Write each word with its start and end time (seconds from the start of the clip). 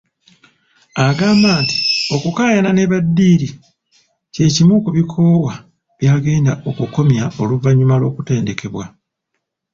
Agamba 1.07 1.49
nti 1.63 1.77
okukayana 2.15 2.69
ne 2.73 2.89
baddiiiri 2.91 3.49
kye 4.33 4.45
kimu 4.55 4.75
ku 4.83 4.89
bikowa 4.97 5.53
by'agenda 5.99 6.53
okukomya 6.69 7.25
oluvannyuma 7.41 7.95
lw'okutendekebwa. 8.01 8.85